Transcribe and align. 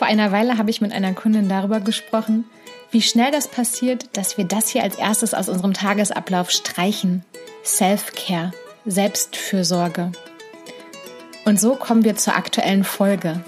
Vor 0.00 0.08
einer 0.08 0.32
Weile 0.32 0.56
habe 0.56 0.70
ich 0.70 0.80
mit 0.80 0.92
einer 0.92 1.12
Kundin 1.12 1.50
darüber 1.50 1.78
gesprochen, 1.80 2.46
wie 2.90 3.02
schnell 3.02 3.30
das 3.30 3.48
passiert, 3.48 4.16
dass 4.16 4.38
wir 4.38 4.46
das 4.46 4.70
hier 4.70 4.82
als 4.82 4.96
erstes 4.96 5.34
aus 5.34 5.50
unserem 5.50 5.74
Tagesablauf 5.74 6.50
streichen. 6.50 7.22
Self-Care, 7.66 8.52
Selbstfürsorge. 8.86 10.10
Und 11.44 11.60
so 11.60 11.74
kommen 11.74 12.02
wir 12.02 12.16
zur 12.16 12.34
aktuellen 12.34 12.82
Folge. 12.82 13.44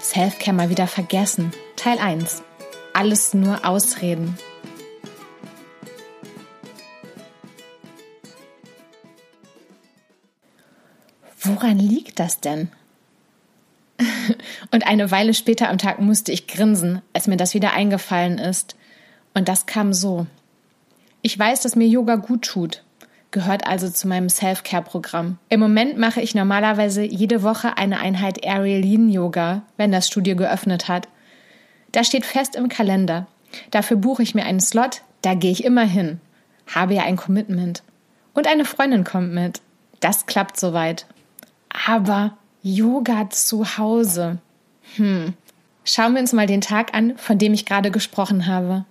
Self-Care 0.00 0.54
mal 0.54 0.70
wieder 0.70 0.86
vergessen. 0.86 1.52
Teil 1.74 1.98
1. 1.98 2.44
Alles 2.94 3.34
nur 3.34 3.66
Ausreden. 3.66 4.38
Woran 11.40 11.80
liegt 11.80 12.20
das 12.20 12.38
denn? 12.38 12.70
Und 14.70 14.86
eine 14.86 15.10
Weile 15.10 15.34
später 15.34 15.68
am 15.68 15.78
Tag 15.78 16.00
musste 16.00 16.32
ich 16.32 16.46
grinsen, 16.46 17.02
als 17.12 17.26
mir 17.26 17.36
das 17.36 17.54
wieder 17.54 17.72
eingefallen 17.72 18.38
ist. 18.38 18.76
Und 19.34 19.48
das 19.48 19.66
kam 19.66 19.92
so. 19.92 20.26
Ich 21.22 21.38
weiß, 21.38 21.60
dass 21.62 21.76
mir 21.76 21.86
Yoga 21.86 22.16
gut 22.16 22.42
tut, 22.42 22.84
gehört 23.30 23.66
also 23.66 23.90
zu 23.90 24.06
meinem 24.08 24.28
Self-Care-Programm. 24.28 25.38
Im 25.48 25.60
Moment 25.60 25.98
mache 25.98 26.20
ich 26.20 26.34
normalerweise 26.34 27.02
jede 27.02 27.42
Woche 27.42 27.76
eine 27.76 27.98
Einheit 27.98 28.46
Aerial 28.46 28.80
Lean 28.80 29.08
Yoga, 29.08 29.62
wenn 29.76 29.92
das 29.92 30.06
Studio 30.06 30.36
geöffnet 30.36 30.88
hat. 30.88 31.08
Das 31.92 32.06
steht 32.06 32.24
fest 32.24 32.56
im 32.56 32.68
Kalender. 32.68 33.26
Dafür 33.70 33.96
buche 33.96 34.22
ich 34.22 34.34
mir 34.34 34.44
einen 34.44 34.60
Slot, 34.60 35.02
da 35.22 35.34
gehe 35.34 35.50
ich 35.52 35.64
immer 35.64 35.84
hin. 35.84 36.20
Habe 36.72 36.94
ja 36.94 37.02
ein 37.02 37.16
Commitment. 37.16 37.82
Und 38.34 38.46
eine 38.46 38.64
Freundin 38.64 39.04
kommt 39.04 39.32
mit. 39.32 39.60
Das 40.00 40.26
klappt 40.26 40.60
soweit. 40.60 41.06
Aber 41.86 42.36
Yoga 42.66 43.30
zu 43.30 43.78
Hause. 43.78 44.38
Hm. 44.96 45.34
Schauen 45.84 46.14
wir 46.14 46.20
uns 46.20 46.32
mal 46.32 46.48
den 46.48 46.60
Tag 46.60 46.94
an, 46.94 47.16
von 47.16 47.38
dem 47.38 47.54
ich 47.54 47.64
gerade 47.64 47.92
gesprochen 47.92 48.48
habe. 48.48 48.84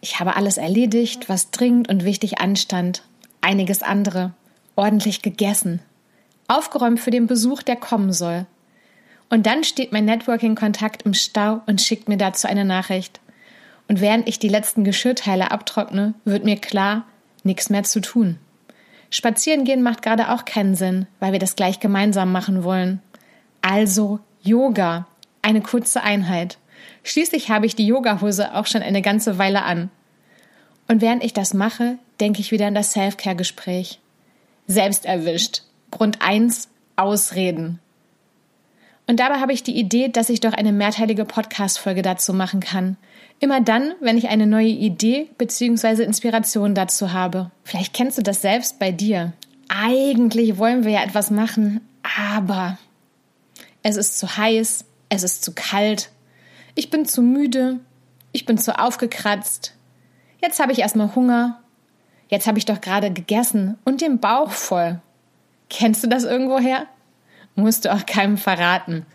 Ich 0.00 0.18
habe 0.18 0.34
alles 0.34 0.56
erledigt, 0.56 1.28
was 1.28 1.52
dringend 1.52 1.88
und 1.88 2.04
wichtig 2.04 2.40
anstand. 2.40 3.04
Einiges 3.40 3.84
andere. 3.84 4.32
Ordentlich 4.74 5.22
gegessen. 5.22 5.78
Aufgeräumt 6.48 6.98
für 6.98 7.12
den 7.12 7.28
Besuch, 7.28 7.62
der 7.62 7.76
kommen 7.76 8.12
soll. 8.12 8.46
Und 9.30 9.46
dann 9.46 9.62
steht 9.62 9.92
mein 9.92 10.06
Networking-Kontakt 10.06 11.02
im 11.02 11.14
Stau 11.14 11.60
und 11.66 11.80
schickt 11.80 12.08
mir 12.08 12.16
dazu 12.16 12.48
eine 12.48 12.64
Nachricht. 12.64 13.20
Und 13.86 14.00
während 14.00 14.28
ich 14.28 14.40
die 14.40 14.48
letzten 14.48 14.82
Geschirrteile 14.82 15.52
abtrockne, 15.52 16.14
wird 16.24 16.44
mir 16.44 16.56
klar, 16.56 17.06
nichts 17.44 17.70
mehr 17.70 17.84
zu 17.84 18.00
tun. 18.00 18.38
Spazieren 19.12 19.64
gehen 19.64 19.82
macht 19.82 20.00
gerade 20.00 20.30
auch 20.30 20.46
keinen 20.46 20.74
Sinn, 20.74 21.06
weil 21.20 21.32
wir 21.32 21.38
das 21.38 21.54
gleich 21.54 21.80
gemeinsam 21.80 22.32
machen 22.32 22.64
wollen. 22.64 23.02
Also 23.60 24.20
Yoga, 24.40 25.06
eine 25.42 25.60
kurze 25.60 26.02
Einheit. 26.02 26.56
Schließlich 27.04 27.50
habe 27.50 27.66
ich 27.66 27.76
die 27.76 27.86
Yogahose 27.86 28.54
auch 28.54 28.66
schon 28.66 28.80
eine 28.80 29.02
ganze 29.02 29.36
Weile 29.36 29.64
an. 29.64 29.90
Und 30.88 31.02
während 31.02 31.22
ich 31.22 31.34
das 31.34 31.52
mache, 31.52 31.98
denke 32.20 32.40
ich 32.40 32.52
wieder 32.52 32.66
an 32.66 32.74
das 32.74 32.92
Self-Care-Gespräch. 32.92 34.00
Selbst 34.66 35.04
erwischt. 35.04 35.62
Grund 35.90 36.22
1, 36.22 36.70
Ausreden. 36.96 37.80
Und 39.12 39.20
dabei 39.20 39.40
habe 39.40 39.52
ich 39.52 39.62
die 39.62 39.78
Idee, 39.78 40.08
dass 40.08 40.30
ich 40.30 40.40
doch 40.40 40.54
eine 40.54 40.72
mehrteilige 40.72 41.26
Podcast-Folge 41.26 42.00
dazu 42.00 42.32
machen 42.32 42.60
kann. 42.60 42.96
Immer 43.40 43.60
dann, 43.60 43.92
wenn 44.00 44.16
ich 44.16 44.30
eine 44.30 44.46
neue 44.46 44.68
Idee 44.68 45.28
bzw. 45.36 46.02
Inspiration 46.02 46.74
dazu 46.74 47.12
habe. 47.12 47.50
Vielleicht 47.62 47.92
kennst 47.92 48.16
du 48.16 48.22
das 48.22 48.40
selbst 48.40 48.78
bei 48.78 48.90
dir. 48.90 49.34
Eigentlich 49.68 50.56
wollen 50.56 50.84
wir 50.84 50.92
ja 50.92 51.02
etwas 51.02 51.30
machen, 51.30 51.82
aber 52.16 52.78
es 53.82 53.98
ist 53.98 54.18
zu 54.18 54.34
heiß, 54.38 54.86
es 55.10 55.22
ist 55.22 55.44
zu 55.44 55.52
kalt, 55.52 56.08
ich 56.74 56.88
bin 56.88 57.04
zu 57.04 57.20
müde, 57.20 57.80
ich 58.32 58.46
bin 58.46 58.56
zu 58.56 58.78
aufgekratzt. 58.78 59.74
Jetzt 60.40 60.58
habe 60.58 60.72
ich 60.72 60.78
erstmal 60.78 61.14
Hunger. 61.14 61.60
Jetzt 62.30 62.46
habe 62.46 62.56
ich 62.56 62.64
doch 62.64 62.80
gerade 62.80 63.12
gegessen 63.12 63.76
und 63.84 64.00
den 64.00 64.20
Bauch 64.20 64.52
voll. 64.52 65.02
Kennst 65.68 66.02
du 66.02 66.08
das 66.08 66.24
irgendwoher? 66.24 66.86
Musst 67.54 67.84
du 67.84 67.92
auch 67.92 68.06
keinem 68.06 68.38
verraten. 68.38 69.06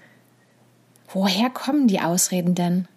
Woher 1.09 1.49
kommen 1.49 1.87
die 1.87 1.99
Ausreden 1.99 2.55
denn? 2.55 2.87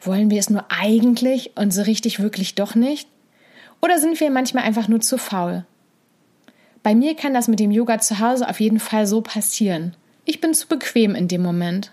Wollen 0.00 0.30
wir 0.30 0.38
es 0.38 0.50
nur 0.50 0.64
eigentlich 0.68 1.56
und 1.56 1.72
so 1.72 1.82
richtig 1.82 2.20
wirklich 2.20 2.54
doch 2.54 2.74
nicht? 2.74 3.08
Oder 3.82 3.98
sind 3.98 4.20
wir 4.20 4.30
manchmal 4.30 4.64
einfach 4.64 4.88
nur 4.88 5.00
zu 5.00 5.18
faul? 5.18 5.64
Bei 6.82 6.94
mir 6.94 7.14
kann 7.14 7.34
das 7.34 7.48
mit 7.48 7.60
dem 7.60 7.70
Yoga 7.70 7.98
zu 7.98 8.20
Hause 8.20 8.48
auf 8.48 8.60
jeden 8.60 8.80
Fall 8.80 9.06
so 9.06 9.20
passieren. 9.20 9.94
Ich 10.24 10.40
bin 10.40 10.54
zu 10.54 10.68
bequem 10.68 11.14
in 11.14 11.28
dem 11.28 11.42
Moment. 11.42 11.92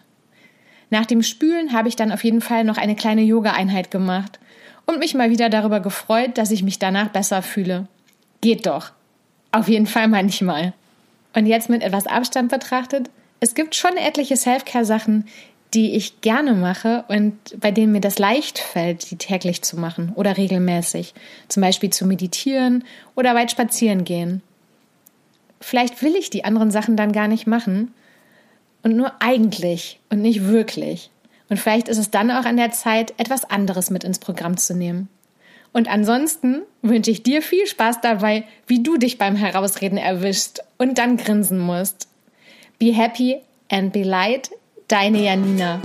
Nach 0.90 1.06
dem 1.06 1.24
Spülen 1.24 1.74
habe 1.74 1.90
ich 1.90 1.98
dann 1.98 2.12
auf 2.12 2.24
jeden 2.24 2.40
Fall 2.40 2.64
noch 2.64 2.78
eine 2.78 2.96
kleine 2.96 3.22
Yoga-Einheit 3.22 3.92
gemacht 3.92 4.40
und 4.86 5.00
mich 5.00 5.14
mal 5.14 5.30
wieder 5.30 5.50
darüber 5.50 5.82
gefreut, 5.82 6.38
dass 6.38 6.52
ich 6.52 6.64
mich 6.64 6.80
danach 6.80 7.10
besser 7.10 7.42
fühle. 7.42 7.88
Geht 8.40 8.66
doch. 8.66 8.92
Auf 9.52 9.68
jeden 9.68 9.88
Fall 9.88 10.08
manchmal. 10.08 10.74
Und 11.34 11.46
jetzt 11.46 11.70
mit 11.70 11.84
etwas 11.84 12.08
Abstand 12.08 12.50
betrachtet, 12.50 13.10
es 13.40 13.54
gibt 13.54 13.76
schon 13.76 13.98
etliche 13.98 14.36
Self-Care-Sachen, 14.36 15.26
die 15.74 15.96
ich 15.96 16.22
gerne 16.22 16.54
mache 16.54 17.04
und 17.08 17.38
bei 17.60 17.72
denen 17.72 17.92
mir 17.92 18.00
das 18.00 18.20
leicht 18.20 18.58
fällt, 18.58 19.12
die 19.12 19.18
täglich 19.18 19.62
zu 19.62 19.78
machen 19.78 20.14
oder 20.16 20.38
regelmäßig. 20.38 21.14
Zum 21.50 21.62
Beispiel 21.62 21.90
zu 21.90 22.06
meditieren 22.06 22.84
oder 23.16 23.36
weit 23.36 23.52
spazieren 23.52 24.04
gehen. 24.04 24.42
Vielleicht 25.60 26.02
will 26.02 26.16
ich 26.16 26.30
die 26.30 26.46
anderen 26.46 26.72
Sachen 26.72 26.96
dann 26.96 27.12
gar 27.12 27.28
nicht 27.28 27.48
machen 27.48 27.94
und 28.82 28.96
nur 28.96 29.12
eigentlich 29.20 30.00
und 30.10 30.22
nicht 30.22 30.48
wirklich. 30.48 31.10
Und 31.50 31.58
vielleicht 31.58 31.90
ist 31.90 31.98
es 31.98 32.12
dann 32.12 32.32
auch 32.32 32.46
an 32.46 32.58
der 32.58 32.72
Zeit, 32.72 33.14
etwas 33.18 33.50
anderes 33.50 33.90
mit 33.90 34.04
ins 34.04 34.20
Programm 34.20 34.58
zu 34.58 34.74
nehmen. 34.74 35.10
Und 35.78 35.88
ansonsten 35.88 36.64
wünsche 36.82 37.12
ich 37.12 37.22
dir 37.22 37.44
viel 37.44 37.68
Spaß 37.68 38.02
dabei, 38.02 38.46
wie 38.66 38.82
du 38.82 38.98
dich 38.98 39.20
beim 39.20 39.36
Herausreden 39.36 40.00
erwischst 40.00 40.64
und 40.80 40.98
dann 40.98 41.18
grinsen 41.18 41.60
musst. 41.60 42.08
Be 42.80 42.92
happy 42.96 43.42
and 43.70 43.94
be 43.94 44.02
light, 44.02 44.50
deine 44.88 45.20
Janina. 45.20 45.80